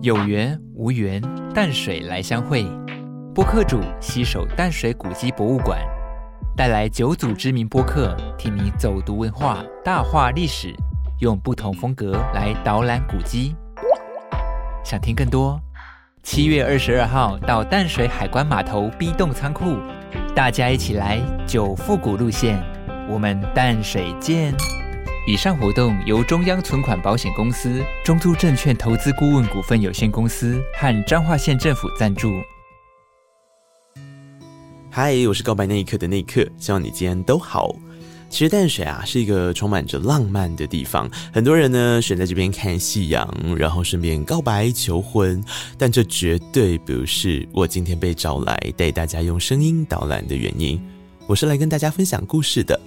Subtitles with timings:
[0.00, 1.20] 有缘无缘，
[1.52, 2.64] 淡水来相会。
[3.34, 5.80] 播客主携手淡水古迹博物馆，
[6.56, 10.72] 带来九组知名播客，替你走读文化、大话历史，
[11.18, 13.56] 用不同风格来导览古迹。
[14.84, 15.60] 想听更多？
[16.22, 19.78] 七月二十二号到淡水海关码头 B 栋仓库，
[20.32, 22.62] 大家一起来九复古路线，
[23.08, 24.54] 我们淡水见。
[25.28, 32.32] 以上活动由中央存款保险公司、中租证券投资顾问股份有限公司和彰化县政府赞助。
[34.90, 37.76] 嗨，我是告白那一刻的那一刻，希望你今天都好。
[38.30, 45.44] 其实淡水啊是一个充满着浪漫的地方，很多人呢选在这边看夕阳，然后顺便告白求婚。
[45.76, 50.80] 但这绝对不是我今天被找来带大家用声音导览的原因。
[51.26, 52.80] 我是来跟大家分享故事的。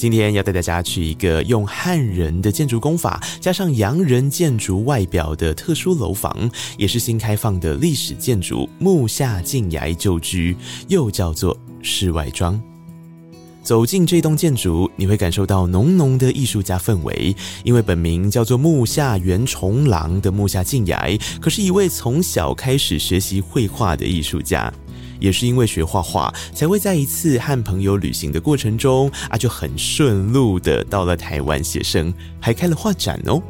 [0.00, 10.56] 今天要带大家去一个用汉人的建筑工法加上洋人建筑外表的特殊楼房，也是新开放的历史建筑木下静崖旧居，
[10.88, 12.58] 又叫做世外庄。
[13.62, 24.72] 走进这栋建筑，你会感受到浓浓的艺术家氛围，因为本名叫做木下元重郎的木下静崖，可是一位从小开始学习绘画的艺术家。
[25.20, 33.40] 也是因为学画画，才会在一次和朋友旅行的过程中啊，就很顺路的到了台湾写生，还开了画展哦。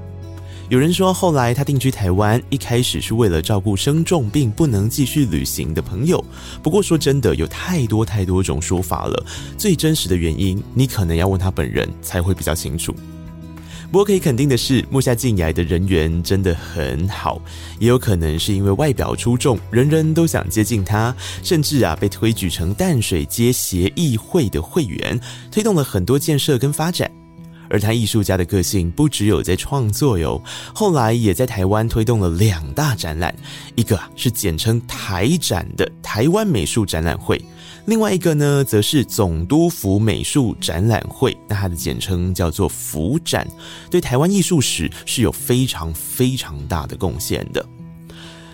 [0.69, 6.25] 有人说，后来他定居台湾，一开始是为了照顾生重病不能继续旅行的朋友。
[6.63, 9.27] 不过说真的，有太多太多种说法了，
[9.59, 12.95] 最真实的原因，你可能要问他本人才会比较清楚。
[13.91, 17.43] 不过可以肯定的是，木下静雅的人缘真的很好，
[17.81, 27.11] 也有可能是因为外表出众，人人都想接近他，甚至啊被推举成淡水街协议会的会员，推动了很多建设跟发展。
[27.71, 30.43] 而他艺术家的个性不只有在创作哟，
[30.75, 33.35] 后来也在台湾推动了两大展览，
[33.77, 37.41] 一个是简称台展的台湾美术展览会。
[37.87, 43.47] 另外一个呢，则是总督府美术展览会，那它的简称叫做府展，
[43.91, 47.65] 对台湾艺术史是有非常非常大的贡献的。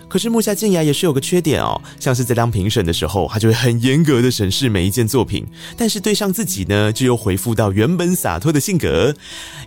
[0.07, 5.45] 可是木下健雅也是有个缺点哦，像是在当评审的时候，他就会很严格的审视每一件作品，
[5.75, 9.13] 但是对上自己呢，就又回复到原本洒脱的性格。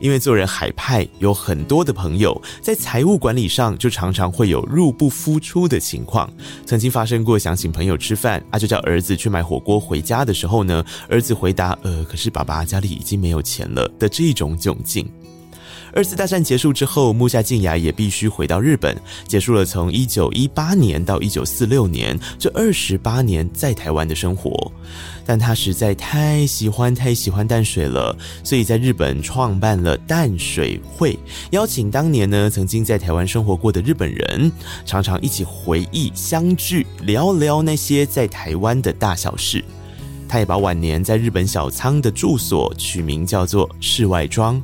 [0.01, 6.33] 因为做人海派，有很多的朋友在财务管理上就常常会有入不敷出的情况。
[6.65, 15.07] 曾经发生过想请朋友吃饭，啊就叫儿子去买火锅回家的时候呢，儿子回答呃，可是爸爸家里已经没有钱了的这种窘境。
[15.93, 18.97] 二次大战结束之后，木下静雅也必须回到日本，
[19.27, 24.71] 结束了从一九一八年到一九四六年这二十八年在台湾的生活。
[25.27, 31.17] 但他实在太喜欢太喜欢淡水了，所以在日本创办了淡水会，
[31.51, 34.51] 邀请当年呢曾经在台湾生活过的日本人，
[34.85, 39.65] 常常一起回忆相聚，聊聊那些在台湾的大小事。
[40.29, 44.63] 他也把晚年在日本小仓的住所取名叫做世外庄。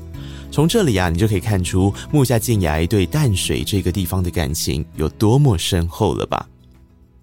[0.56, 6.48] 从这里啊，你就可以看出木下静雅对淡水这个地方的感情有多么深厚了吧？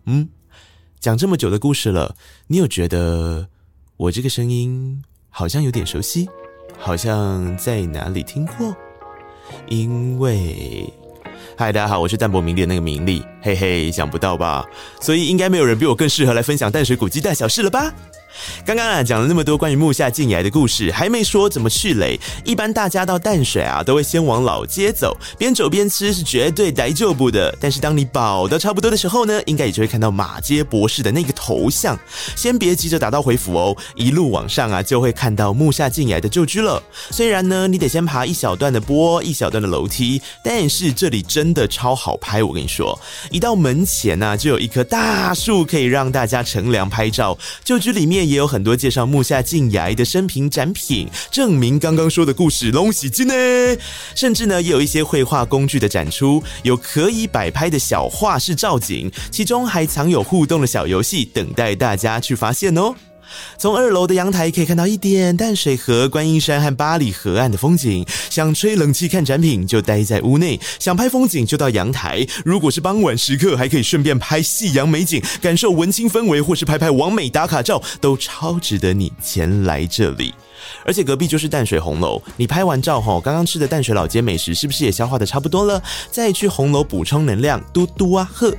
[0.06, 0.30] 嗯，
[1.00, 3.48] 讲这么久的故事了，你有觉得
[3.98, 5.02] 我这个声音
[5.32, 6.30] 好像有点熟悉，
[6.78, 8.72] 好像在哪里听过？
[9.68, 10.88] 因为，
[11.58, 14.64] 嗨，大家好，我是淡泊名利的那个名利，嘿嘿，想不到吧？
[15.02, 17.92] 所以应该没有人比我更适合来分享淡水古迹大小事了吧？
[18.66, 22.20] 刚刚啊讲了那么多关于木下静崖的故事，还没说怎么去嘞。
[22.44, 27.56] 一般大家到淡水啊，都会先往老街走，边走边吃是绝对逮就不的。
[27.60, 31.98] 但是当你饱的差不多的时候呢，应该也就会看到马街博士的那个头像。
[32.36, 36.82] 先别急着打道回府哦，一路往上啊，就会看到木下静崖的旧居了。
[37.12, 42.44] 虽然呢，你得先爬一小段的坡，一小段的楼梯，但是这里真的超好拍。
[42.44, 43.00] 我跟你说，
[43.30, 47.38] 一到门前呢，就有一棵大树可以让大家乘凉拍照。
[47.64, 48.23] 旧居里面。
[48.24, 53.34] 也有很多介绍木下静雅的生平展品，证明刚刚说的故事龙喜金呢。
[54.16, 62.96] 甚至呢，也有一些绘画工具的展出，有可以摆拍的小画室造景，其中还藏有互动的小游戏，等待大家去发现哦。
[63.58, 68.06] 从二楼的阳台可以看到一点淡水河、观音山和巴里河岸的风景。
[68.30, 72.26] 想吹冷气看展品，就待在屋内；想拍风景，就到阳台。
[72.44, 80.34] 如果是傍晚时刻，还可以顺便拍夕阳美景，感受文青氛围，或是拍拍完美打卡照，都超值得你前来这里。
[80.86, 85.82] 而且隔壁就是淡水红楼，你拍完照后，刚刚吃的淡水老街美食是不是也消化的差不多了？
[86.10, 88.54] 再去红楼补充能量，嘟嘟啊呵。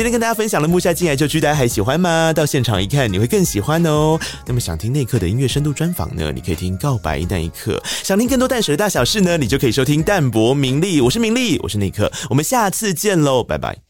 [0.00, 2.32] 今天跟大家分享了木下进来就居，大家还喜欢吗？
[2.32, 4.18] 到现场一看，你会更喜欢哦。
[4.46, 6.32] 那么想听内克的音乐深度专访呢？
[6.32, 7.78] 你可以听告白那一刻。
[8.02, 9.36] 想听更多淡水的大小事呢？
[9.36, 11.02] 你就可以收听淡泊名利。
[11.02, 13.80] 我是名利，我是内克，我们下次见喽，拜拜。